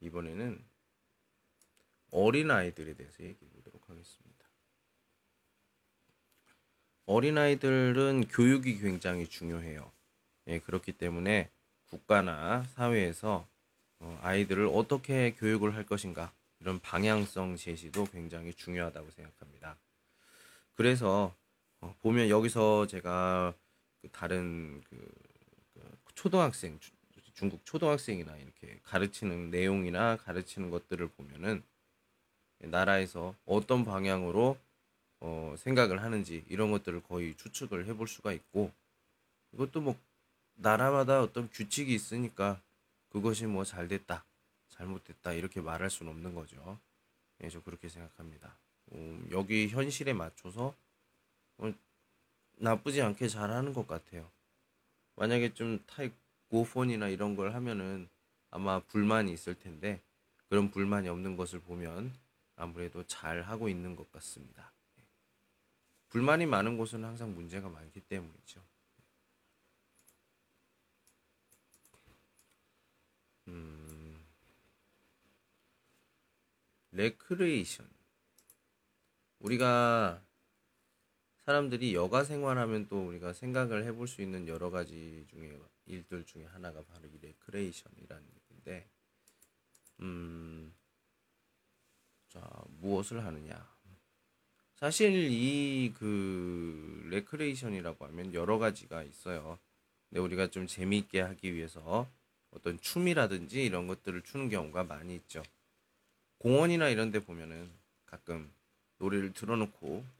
[0.00, 0.60] 이번에는
[2.10, 4.30] 어린 아이들에 대해서 얘기해 보도록 하겠습니다.
[7.06, 9.90] 어린 아이들은 교육이 굉장히 중요해요.
[10.48, 11.48] 예, 그렇기 때문에
[11.88, 13.46] 국가나 사회에서
[14.00, 19.76] 어, 아이들을 어떻게 교육을 할 것인가 이런 방향성 제시도 굉장히 중요하다고 생각합니다.
[20.74, 21.34] 그래서
[21.80, 23.54] 어, 보면 여기서 제가
[24.00, 24.96] 그 다른 그,
[25.74, 26.78] 그 초등학생
[27.40, 31.62] 중국 초등학생이나 이렇게 가르치는 내용이나 가르치는 것들을 보면은
[32.58, 34.58] 나라에서 어떤 방향으로
[35.20, 38.70] 어, 생각을 하는지 이런 것들을 거의 추측을 해볼 수가 있고
[39.52, 39.98] 이것도 뭐
[40.56, 42.60] 나라마다 어떤 규칙이 있으니까
[43.08, 44.26] 그것이 뭐 잘 됐다
[44.68, 46.78] 잘못됐다 이렇게 말할 수는 없는 거죠.
[47.42, 48.54] 예, 저 그렇게 생각합니다.
[48.92, 50.74] 음, 여기 현실에 맞춰서
[51.56, 51.72] 어,
[52.58, 54.30] 나쁘지 않게 잘하는 것 같아요.
[55.16, 56.02] 만약에 좀 타
[56.50, 58.08] 입 고폰이나 이런 걸 하면은
[58.50, 60.02] 아마 불만이 있을 텐데
[60.48, 62.12] 그런 불만이 없는 것을 보면
[62.56, 64.72] 아무래도 잘 하고 있는 것 같습니다.
[66.08, 68.60] 불만이 많은 곳은 항상 문제가 많기 때문이죠.
[73.46, 74.20] 음,
[76.90, 77.88] 레크레이션.
[79.38, 80.20] 우리가
[81.50, 86.80] 사람들이 여가 생활하면 또 우리가 생각을 해볼 수 있는 여러 가지 중에 일들 중에 하나가
[86.84, 88.88] 바로 이 레크레이션이라는 얘기인데,
[89.98, 90.72] 음,
[92.28, 92.40] 자
[92.80, 93.68] 무엇을 하느냐?
[94.76, 99.58] 사실 이 그 레크레이션이라고 하면 여러 가지가 있어요.
[100.08, 102.08] 근데 우리가 좀 재미있게 하기 위해서
[102.52, 105.42] 어떤 춤이라든지 이런 것들을 추는 경우가 많이 있죠.
[106.38, 107.68] 공원이나 이런 데 보면은
[108.06, 108.52] 가끔
[108.98, 110.19] 노래를 틀어놓고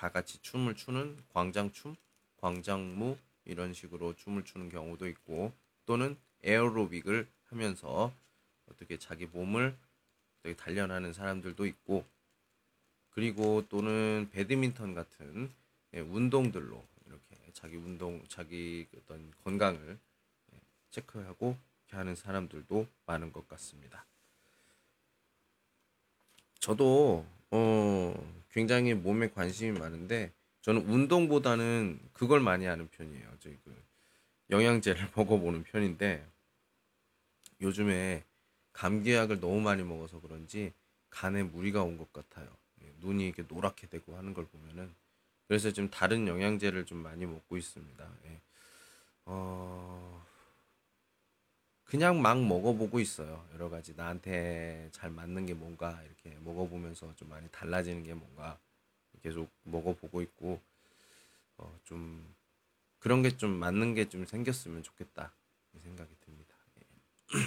[0.00, 1.94] 다 같이 춤을 추는 광장춤,
[2.38, 5.52] 광장무 이런 식으로 춤을 추는 경우도 있고
[5.84, 8.10] 또는 에어로빅을 하면서
[8.70, 9.76] 어떻게 자기 몸을
[10.38, 12.06] 어떻게 단련하는 사람들도 있고
[13.10, 15.52] 그리고 또는 배드민턴 같은
[15.92, 19.98] 예, 운동들로 이렇게 자기 운동, 자기 어떤 건강을
[20.54, 20.58] 예,
[20.92, 21.58] 체크하고
[21.90, 24.06] 하는 사람들도 많은 것 같습니다.
[26.58, 28.14] 저도 어
[28.50, 30.32] 굉장히 몸에 관심이 많은데
[30.62, 33.28] 저는 운동보다는 그걸 많이 하는 편이에요.
[33.64, 33.84] 그
[34.50, 36.26] 영양제를 먹어보는 편인데
[37.60, 38.24] 요즘에
[38.72, 40.72] 감기약을 너무 많이 먹어서 그런지
[41.10, 42.48] 간에 무리가 온 것 같아요.
[42.82, 44.94] 예, 눈이 이렇게 노랗게 되고 하는 걸 보면은
[45.48, 48.10] 그래서 좀 다른 영양제를 좀 많이 먹고 있습니다.
[48.26, 48.40] 예.
[49.26, 50.26] 어...
[51.90, 53.44] 그냥 막 먹어보고 있어요.
[53.54, 58.58] 여러 가지 나한테 잘 맞는 게 뭔가 이렇게 먹어보면서 좀 많이 달라지는 게 뭔가
[59.22, 60.60] 계속 먹어보고 있고
[61.58, 62.34] 어, 좀
[63.00, 65.32] 그런 게 좀 맞는 게 좀 생겼으면 좋겠다
[65.74, 66.54] 이 생각이 듭니다.
[66.80, 67.42] 예.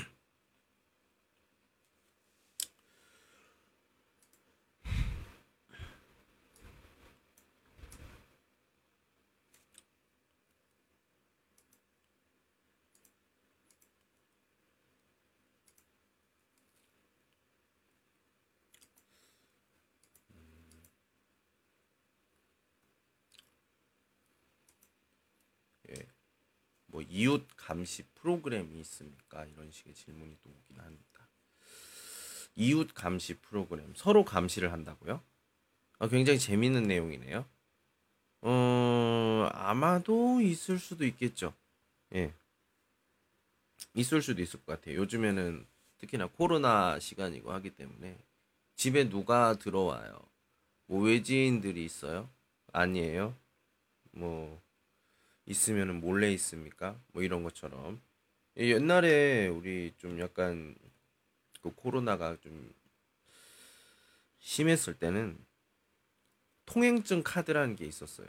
[26.88, 29.46] 뭐 이웃 감시 프로그램이 있습니까?
[29.46, 31.30] 이런 식의 질문이 또 오긴 합니다.
[32.56, 35.22] 이웃 감시 프로그램 서로 감시를 한다고요?
[36.00, 37.46] 아, 굉장히 재밌는 내용이네요.
[38.42, 41.54] 어, 아마도 있을 수도 있겠죠.
[42.14, 42.34] 예.
[43.94, 44.98] 있을 수도 있을 것 같아요.
[44.98, 45.66] 요즘에는
[46.00, 48.18] 특히나 코로나 시간이고 하기 때문에
[48.76, 50.20] 집에 누가 들어와요?
[50.88, 52.30] 뭐 외지인들이 있어요?
[52.74, 53.38] 아니에요?
[54.12, 54.62] 뭐
[55.46, 57.00] 있으면은 몰래 있습니까?
[57.12, 58.02] 뭐 이런 것처럼
[58.58, 60.76] 예, 옛날에 우리 좀 약간
[61.62, 62.74] 그 코로나가 좀
[64.40, 65.38] 심했을 때는
[66.66, 68.28] 통행증 카드라는 게 있었어요.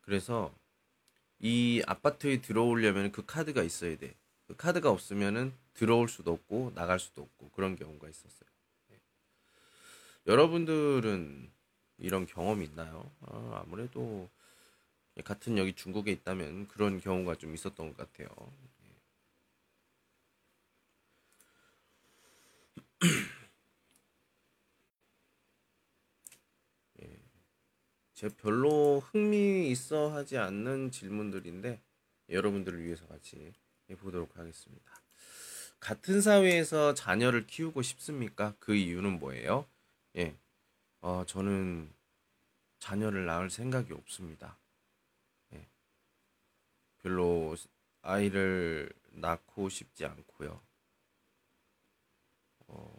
[0.00, 0.54] 그래서
[1.38, 4.14] 이 아파트에 들어오려면 그 카드가 있어야 돼.
[4.46, 8.48] 그 카드가 없으면은 들어올 수도 없고 나갈 수도 없고 그런 경우가 있었어요.
[8.88, 9.00] 네.
[10.26, 11.50] 여러분들은
[11.98, 13.10] 이런 경험 있나요?
[13.22, 14.28] 아, 아무래도
[15.22, 18.28] 같은 여기 중국에 있다면 그런 경우가 좀 있었던 것 같아요.
[27.02, 27.18] 예.
[28.14, 31.80] 제 별로 흥미 있어 하지 않는 질문들인데
[32.30, 33.52] 여러분들을 위해서 같이
[33.98, 34.92] 보도록 하겠습니다.
[35.78, 38.54] 같은 사회에서 자녀를 키우고 싶습니까?
[38.58, 39.66] 그 이유는 뭐예요?
[40.16, 40.34] 예,
[41.02, 41.92] 어, 저는
[42.78, 44.56] 자녀를 낳을 생각이 없습니다.
[47.04, 47.54] 예, 별로
[48.02, 50.62] 아이를 낳고 싶지 않고요.
[52.68, 52.92] 어,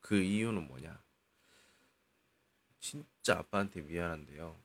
[0.00, 1.02] 그 이유는 뭐냐?
[2.80, 4.60] 진짜 아빠한테 미안한데요.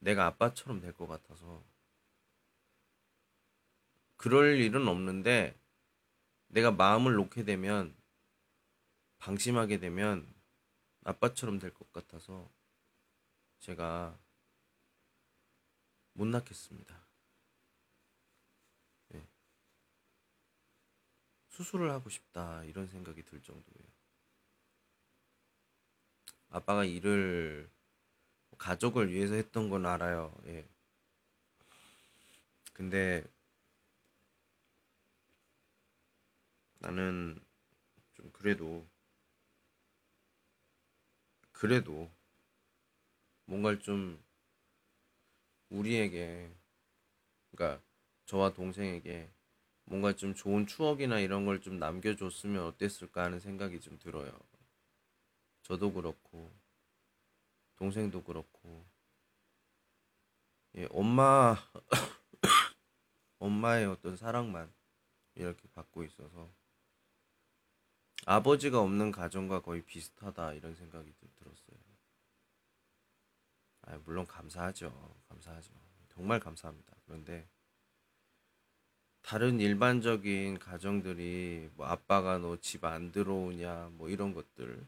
[0.00, 1.64] 내가 아빠처럼 될 것 같아서
[4.16, 5.58] 그럴 일은 없는데
[6.48, 7.96] 내가 마음을 놓게 되면
[9.18, 10.32] 방심하게 되면
[11.04, 12.50] 아빠처럼 될 것 같아서
[13.60, 14.18] 제가
[16.12, 17.09] 못 낳겠습니다.
[21.50, 23.88] 수술을 하고 싶다 이런 생각이 들 정도예요.
[26.48, 27.70] 아빠가 일을
[28.58, 30.34] 가족을 위해서 했던 건 알아요.
[30.46, 30.68] 예.
[32.72, 33.24] 근데
[36.78, 37.38] 나는
[38.14, 38.88] 좀 그래도
[41.52, 42.10] 그래도
[43.44, 44.22] 뭔가를 좀
[45.68, 46.50] 우리에게
[47.50, 47.82] 그러니까
[48.26, 49.30] 저와 동생에게
[49.90, 54.32] 뭔가 좀 좋은 추억이나 이런 걸 좀 남겨줬으면 어땠을까 하는 생각이 좀 들어요.
[55.62, 56.52] 저도 그렇고
[57.76, 58.86] 동생도 그렇고
[60.76, 61.56] 예, 엄마
[63.40, 64.72] 엄마의 어떤 사랑만
[65.34, 66.52] 이렇게 받고 있어서
[68.24, 71.76] 아버지가 없는 가정과 거의 비슷하다 이런 생각이 들었어요.
[73.82, 74.90] 아, 물론 감사하죠.
[75.28, 75.72] 감사하죠.
[76.08, 76.94] 정말 감사합니다.
[77.04, 77.48] 그런데
[79.22, 84.86] 다른 일반적인 가정들이 뭐 아빠가 너 집 안 들어오냐 뭐 이런 것들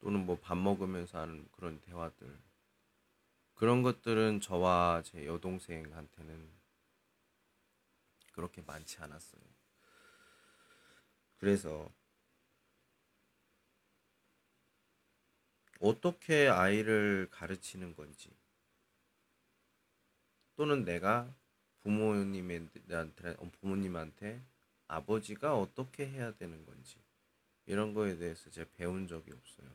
[0.00, 2.38] 또는 뭐 밥 먹으면서 하는 그런 대화들
[3.54, 6.50] 그런 것들은 저와 제 여동생한테는
[8.32, 9.42] 그렇게 많지 않았어요.
[11.38, 11.90] 그래서
[15.80, 18.30] 어떻게 아이를 가르치는 건지
[20.56, 21.34] 또는 내가
[21.82, 22.80] 부모님한테
[23.60, 24.40] 부모님한테
[24.88, 26.98] 아버지가 어떻게 해야 되는 건지
[27.66, 29.68] 이런 거에 대해서 제가 배운 적이 없어요.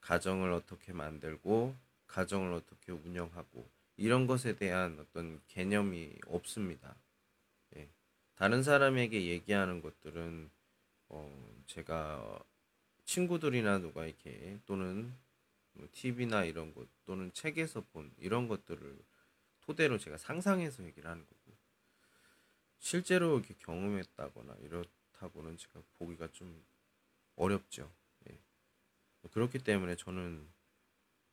[0.00, 1.74] 가정을 어떻게 만들고
[2.06, 6.96] 가정을 어떻게 운영하고 이런 것에 대한 어떤 개념이 없습니다.
[8.38, 10.48] 다른 사람에게 얘기하는 것들은
[11.08, 12.38] 어 제가
[13.04, 15.12] 친구들이나 누가 이렇게 또는
[15.90, 18.96] TV나 뭐 이런 것 또는 책에서 본 이런 것들을
[19.68, 21.54] 토대로 제가 상상해서 얘기를 하는 거고
[22.78, 26.64] 실제로 이렇게 경험했다거나 이렇다고는 제가 보기가 좀
[27.36, 27.92] 어렵죠.
[28.30, 28.40] 예.
[29.30, 30.50] 그렇기 때문에 저는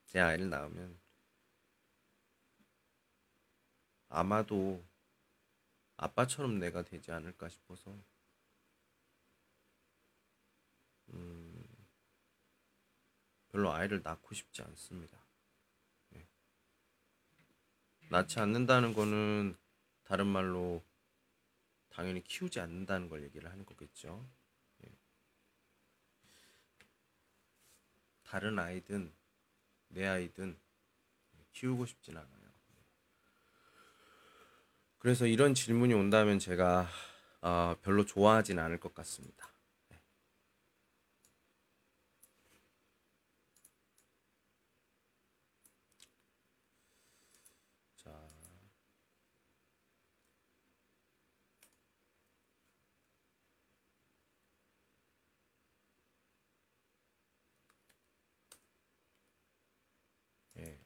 [0.08, 1.00] 제 아이를 낳으면
[4.10, 4.84] 아마도
[5.95, 7.98] 아빠처럼 내가 되지 않을까 싶어서
[11.13, 11.63] 음,
[13.48, 15.24] 별로 아이를 낳고 싶지 않습니다.
[18.15, 18.21] 네.
[18.21, 19.58] 낳지 않는다는 거는
[20.06, 20.82] 다른 말로
[21.89, 24.25] 당연히 키우지 않는다는 걸 얘기를 하는 거겠죠.
[24.78, 24.89] 네.
[28.23, 29.13] 다른 아이든
[29.89, 30.58] 내 아이든
[31.51, 32.32] 키우고 싶진 않아요.
[34.97, 36.88] 그래서 이런 질문이 온다면 제가
[37.41, 39.56] 어, 별로 좋아하진 않을 것 같습니다.
[60.56, 60.80] 네.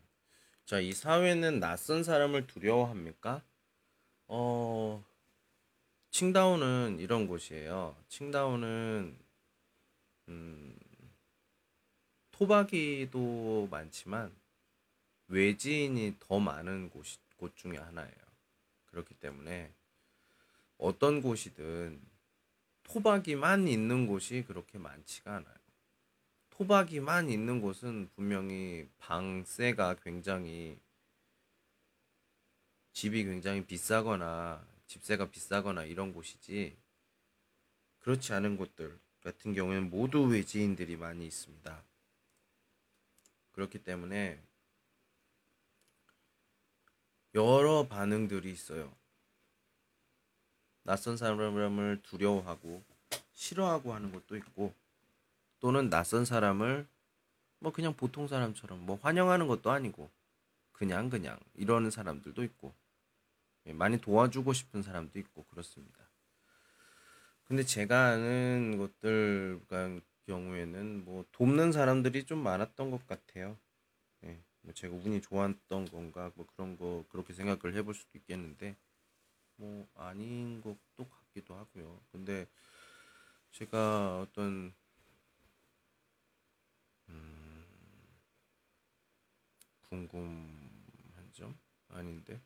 [0.70, 3.42] 자, 이 사회는 낯선 사람을 두려워합니까?
[4.28, 5.04] 어,
[6.12, 7.96] 칭다오는 이런 곳이에요.
[8.08, 9.18] 칭다오는
[10.28, 10.78] 음,
[12.30, 14.32] 토박이도 많지만
[15.30, 17.04] 외지인이 더 많은 곳,
[17.38, 18.14] 곳 중에 하나예요.
[18.92, 19.74] 그렇기 때문에
[20.78, 22.00] 어떤 곳이든
[22.84, 25.59] 토박이만 있는 곳이 그렇게 많지가 않아요.
[26.60, 30.78] 토박이만 있는 곳은 분명히 방세가 굉장히
[32.92, 36.76] 집이 굉장히 비싸거나 집세가 비싸거나 이런 곳이지
[38.00, 41.82] 그렇지 않은 곳들 같은 경우에는 모두 외지인들이 많이 있습니다.
[43.54, 44.44] 그렇기 때문에
[47.36, 48.94] 여러 반응들이 있어요.
[50.84, 52.84] 낯선 사람을 두려워하고
[53.32, 54.74] 싫어하고 하는 것도 있고
[55.60, 56.88] 또는 낯선 사람을
[57.60, 60.10] 뭐 그냥 보통 사람처럼 뭐 환영하는 것도 아니고
[60.72, 62.74] 그냥 그냥 이러는 사람들도 있고
[63.66, 66.00] 예, 많이 도와주고 싶은 사람도 있고 그렇습니다.
[67.44, 73.58] 근데 제가 아는 것들 같은 경우에는 뭐 돕는 사람들이 좀 많았던 것 같아요.
[74.24, 78.76] 예, 뭐 제가 운이 좋았던 건가 뭐 그런 거 그렇게 생각을 해볼 수도 있겠는데
[79.56, 82.00] 뭐 아닌 것도 같기도 하고요.
[82.12, 82.48] 근데
[83.52, 84.74] 제가 어떤
[87.10, 87.66] 음,
[89.90, 91.58] 궁금한 점
[91.90, 92.42] 아닌데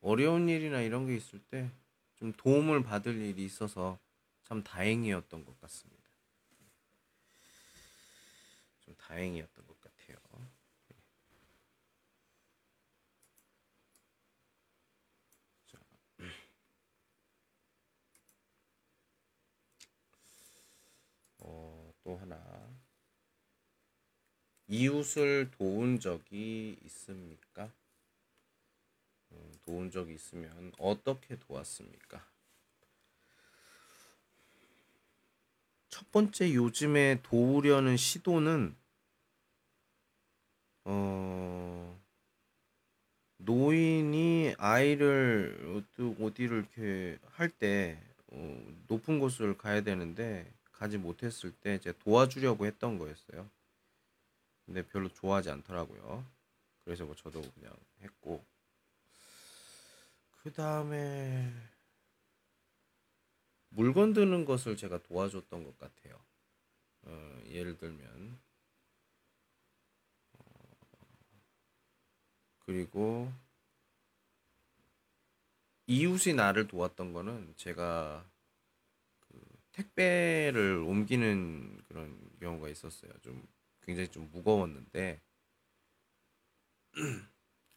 [0.00, 1.70] 어려운 일이나 이런 게 있을 때
[2.16, 3.98] 좀 도움을 받을 일이 있어서
[4.44, 6.04] 참 다행이었던 것 같습니다.
[8.80, 10.16] 좀 다행이었던 것 같아요.
[15.66, 15.78] 자,
[21.38, 22.43] 어, 또 하나.
[24.68, 27.70] 이웃을 도운 적이 있습니까?
[29.32, 32.24] 음, 도운 적이 있으면 어떻게 도왔습니까?
[35.88, 38.74] 첫 번째 요즘에 도우려는 시도는
[40.84, 42.00] 어
[43.36, 51.92] 노인이 아이를 어디- 어디를 이렇게 할때 어, 높은 곳을 가야 되는데 가지 못했을 때 이제
[52.00, 53.48] 도와주려고 했던 거였어요.
[54.66, 56.24] 근데 별로 좋아하지 않더라고요.
[56.84, 58.44] 그래서 뭐 저도 그냥 했고
[60.42, 61.52] 그 다음에
[63.70, 66.20] 물건 드는 것을 제가 도와줬던 것 같아요.
[67.02, 68.38] 어, 예를 들면
[72.60, 73.32] 그리고
[75.86, 78.24] 이웃이 나를 도왔던 거는 제가
[79.20, 79.40] 그
[79.72, 83.12] 택배를 옮기는 그런 경우가 있었어요.
[83.20, 83.46] 좀
[83.84, 85.20] 굉장히 좀 무거웠는데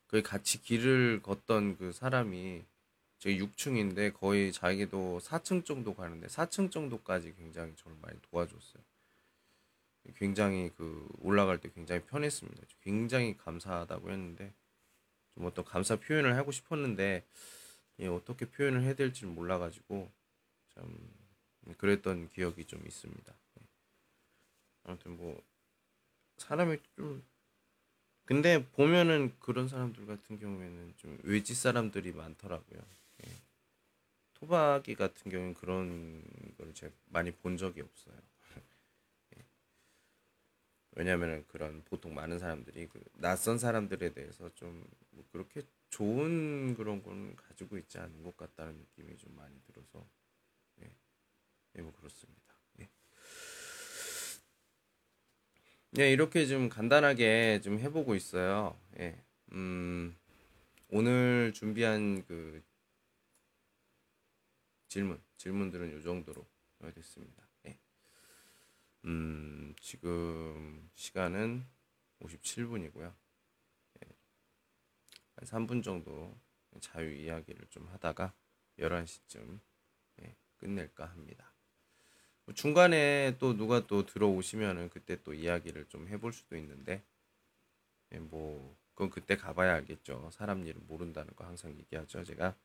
[0.07, 2.65] 그 같이 길을 걷던 그 사람이
[3.19, 8.83] 저기 6층인데 거의 자기도 4층 정도 가는데 4층 정도까지 굉장히 저를 많이 도와줬어요.
[10.15, 12.61] 굉장히 그 올라갈 때 굉장히 편했습니다.
[12.81, 14.53] 굉장히 감사하다고 했는데
[15.33, 17.25] 좀 어떤 감사 표현을 하고 싶었는데
[17.99, 20.11] 예, 어떻게 표현을 해야 될지 몰라가지고
[20.75, 20.97] 참
[21.77, 23.33] 그랬던 기억이 좀 있습니다.
[23.59, 23.63] 예.
[24.83, 25.43] 아무튼 뭐
[26.37, 27.23] 사람이 좀
[28.25, 32.81] 근데 보면은 그런 사람들 같은 경우에는 좀 외지 사람들이 많더라고요.
[33.25, 33.31] 예.
[34.35, 36.23] 토박이 같은 경우는 그런
[36.57, 38.15] 걸 제가 많이 본 적이 없어요.
[39.37, 39.45] 예.
[40.91, 44.85] 왜냐면은 그런 보통 많은 사람들이 그 낯선 사람들에 대해서 좀
[45.17, 50.07] 뭐 그렇게 좋은 그런 건 가지고 있지 않은 것 같다는 느낌이 좀 많이 들어서
[50.81, 50.91] 예,
[51.77, 52.46] 예, 뭐 그렇습니다.
[55.95, 56.01] 예.
[56.01, 58.79] 예, 이렇게 좀 간단하게 좀 해보고 있어요.
[58.99, 59.23] 예,
[59.53, 60.15] 음,
[60.89, 62.61] 오늘 준비한 그
[64.87, 66.45] 질문, 질문들은 요 정도로
[66.93, 67.47] 됐습니다.
[67.67, 67.79] 예.
[69.05, 71.65] 음, 지금 시간은
[72.21, 73.13] 57분이고요.
[74.03, 74.09] 예.
[75.35, 76.37] 한 3분 정도
[76.81, 78.33] 자유 이야기를 좀 하다가
[78.77, 79.59] 11시쯤
[80.21, 81.56] 예, 끝낼까 합니다.
[82.47, 87.03] 뭐 중간에 또 누가 또 들어오시면은 그때 또 이야기를 좀 해볼 수도 있는데
[88.13, 90.29] 예, 뭐 그건 그때 가봐야 알겠죠.
[90.31, 92.23] 사람 일은 모른다는 거 항상 얘기하죠.
[92.23, 92.55] 제가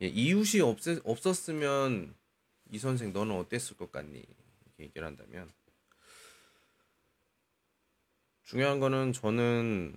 [0.00, 2.14] 예, 이웃이 없, 없었으면
[2.70, 4.18] 이 선생 너는 어땠을 것 같니?
[4.64, 5.52] 이렇게 얘기를 한다면
[8.44, 9.94] 중요한 거는 저는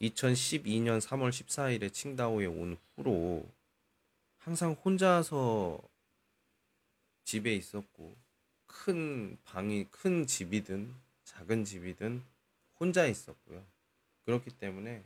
[0.00, 3.48] 2012년 3월 14일에 칭다오에 온 후로
[4.46, 5.80] 항상 혼자서
[7.24, 8.16] 집에 있었고
[8.68, 10.94] 큰 방이 큰 집이든
[11.24, 12.22] 작은 집이든
[12.78, 13.66] 혼자 있었고요.
[14.24, 15.02] 그렇기 때문에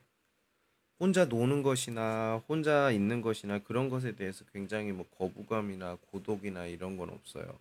[0.98, 7.08] 혼자 노는 것이나 혼자 있는 것이나 그런 것에 대해서 굉장히 뭐 거부감이나 고독이나 이런 건
[7.08, 7.58] 없어요.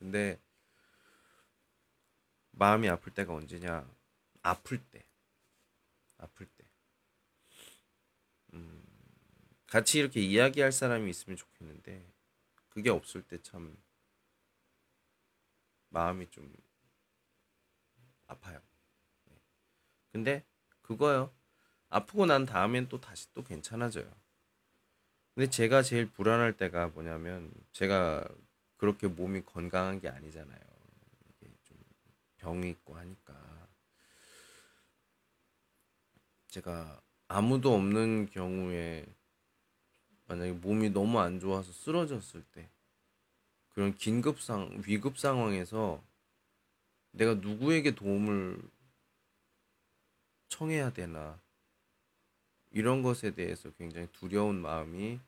[0.00, 0.36] 근데
[2.50, 3.88] 마음이 아플 때가 언제냐?
[4.42, 5.04] 아플 때.
[6.18, 6.64] 아플 때.
[8.54, 8.83] 음,
[9.74, 12.06] 같이 이렇게 이야기할 사람이 있으면 좋겠는데
[12.68, 13.76] 그게 없을 때 참
[15.88, 16.54] 마음이 좀
[18.28, 18.60] 아파요.
[19.24, 19.36] 네.
[20.12, 20.44] 근데
[20.80, 21.34] 그거요.
[21.88, 24.08] 아프고 난 다음엔 또 다시 또 괜찮아져요.
[25.34, 28.28] 근데 제가 제일 불안할 때가 뭐냐면 제가
[28.76, 30.60] 그렇게 몸이 건강한 게 아니잖아요.
[31.64, 31.76] 좀
[32.36, 33.68] 병이 있고 하니까
[36.46, 39.04] 제가 아무도 없는 경우에
[40.26, 42.68] 만약에 몸이 너무 안 좋아서 쓰러졌을 때
[43.70, 46.02] 그런 긴급 상 위급 상황에서
[47.10, 48.60] 내가 누구에게 도움을
[50.48, 51.40] 청해야 되나
[52.70, 55.20] 이런 것에 대해서 굉장히 두려운 마음이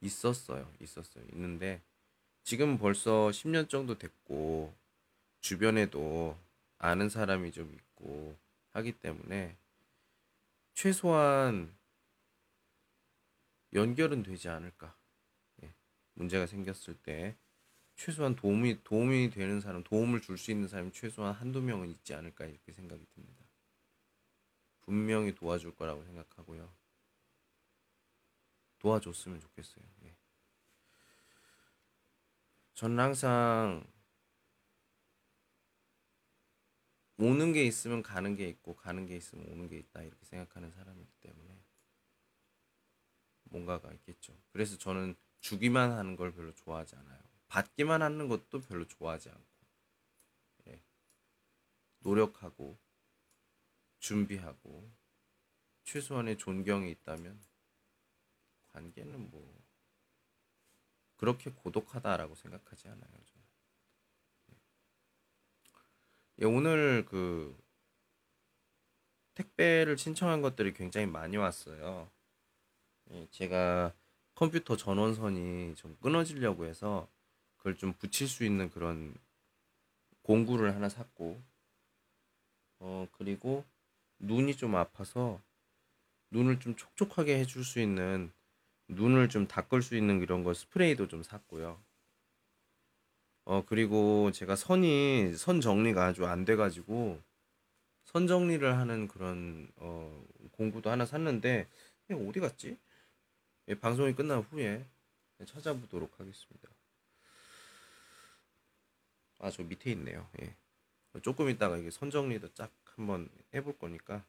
[0.00, 0.70] 있었어요.
[0.80, 1.24] 있었어요.
[1.32, 1.80] 있는데
[2.44, 4.72] 지금 벌써 10년 정도 됐고
[5.40, 6.36] 주변에도
[6.78, 8.36] 아는 사람이 좀 있고
[8.72, 9.56] 하기 때문에
[10.74, 11.76] 최소한
[13.74, 14.96] 연결은 되지 않을까.
[15.62, 15.74] 예,
[16.14, 17.36] 문제가 생겼을 때
[17.96, 22.46] 최소한 도움이 도움이 되는 사람, 도움을 줄 수 있는 사람이 최소한 한두 명은 있지 않을까
[22.46, 23.44] 이렇게 생각이 듭니다.
[24.80, 26.72] 분명히 도와줄 거라고 생각하고요.
[28.78, 29.84] 도와줬으면 좋겠어요.
[30.04, 30.16] 예.
[32.74, 33.84] 저는 항상
[37.18, 41.10] 오는 게 있으면 가는 게 있고 가는 게 있으면 오는 게 있다 이렇게 생각하는 사람이기
[41.20, 41.62] 때문에
[43.50, 44.36] 뭔가가 있겠죠.
[44.52, 47.20] 그래서 저는 주기만 하는 걸 별로 좋아하지 않아요.
[47.48, 49.66] 받기만 하는 것도 별로 좋아하지 않고
[50.68, 50.82] 예.
[52.00, 52.78] 노력하고
[53.98, 54.90] 준비하고
[55.84, 57.40] 최소한의 존경이 있다면
[58.68, 59.58] 관계는 뭐
[61.16, 63.10] 그렇게 고독하다라고 생각하지 않아요.
[63.24, 63.48] 저는.
[66.40, 67.58] 예, 오늘 그
[69.34, 72.10] 택배를 신청한 것들이 굉장히 많이 왔어요.
[73.10, 73.92] 예, 제가
[74.34, 77.08] 컴퓨터 전원선이 좀 끊어지려고 해서
[77.56, 79.14] 그걸 좀 붙일 수 있는 그런
[80.22, 81.42] 공구를 하나 샀고,
[82.80, 83.64] 어, 그리고
[84.20, 85.40] 눈이 좀 아파서
[86.30, 88.32] 눈을 좀 촉촉하게 해줄 수 있는
[88.88, 91.80] 눈을 좀 닦을 수 있는 이런 거 스프레이도 좀 샀고요.
[93.44, 97.18] 어, 그리고 제가 선이, 선 정리가 아주 안 돼가지고,
[98.04, 101.68] 선 정리를 하는 그런, 어, 공구도 하나 샀는데,
[102.10, 102.78] 어디 갔지?
[103.70, 104.82] 예, 방송이 끝난 후에
[105.44, 106.70] 찾아보도록 하겠습니다.
[109.40, 110.26] 아, 저 밑에 있네요.
[110.40, 110.56] 예.
[111.20, 114.24] 조금 있다가 이게 선 정리도 쫙 한번 해볼 거니까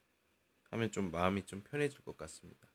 [0.72, 2.68] 하면 좀 마음이 좀 편해질 것 같습니다.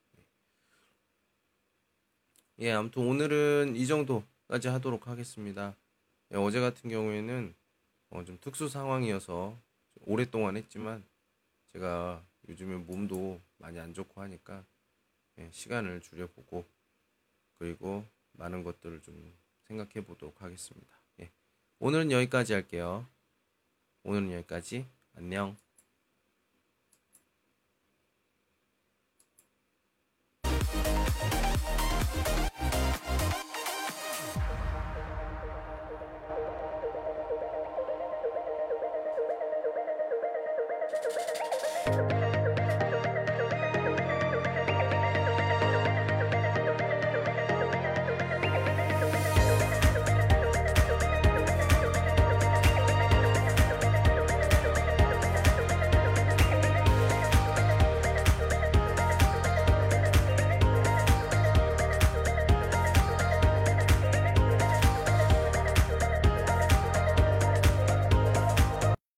[2.60, 5.76] 예, 아무튼 오늘은 이 정도까지 하도록 하겠습니다.
[6.32, 7.54] 예, 어제 같은 경우에는
[8.08, 9.54] 어, 좀 특수 상황이어서
[10.06, 11.04] 오랫동안 했지만
[11.74, 14.73] 제가 요즘에 몸도 많이 안 좋고 하니까 예,
[15.50, 16.64] 시간을 줄여보고
[17.58, 19.32] 그리고 많은 것들을 좀
[19.66, 21.00] 생각해 보도록 하겠습니다.
[21.20, 21.30] 예,
[21.78, 23.06] 오늘은 여기까지 할게요.
[24.02, 24.86] 오늘은 여기까지.
[25.14, 25.56] 안녕.